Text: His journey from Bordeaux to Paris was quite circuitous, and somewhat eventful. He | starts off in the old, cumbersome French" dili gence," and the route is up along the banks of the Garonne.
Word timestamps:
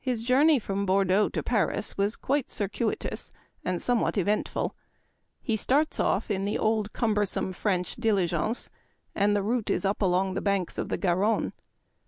His 0.03 0.23
journey 0.23 0.57
from 0.57 0.87
Bordeaux 0.87 1.29
to 1.29 1.43
Paris 1.43 1.95
was 1.95 2.15
quite 2.15 2.49
circuitous, 2.51 3.31
and 3.63 3.79
somewhat 3.79 4.17
eventful. 4.17 4.75
He 5.43 5.55
| 5.55 5.55
starts 5.57 5.99
off 5.99 6.31
in 6.31 6.43
the 6.45 6.57
old, 6.57 6.91
cumbersome 6.91 7.53
French" 7.53 7.97
dili 7.97 8.27
gence," 8.27 8.69
and 9.13 9.35
the 9.35 9.43
route 9.43 9.69
is 9.69 9.85
up 9.85 10.01
along 10.01 10.33
the 10.33 10.41
banks 10.41 10.79
of 10.79 10.89
the 10.89 10.97
Garonne. 10.97 11.53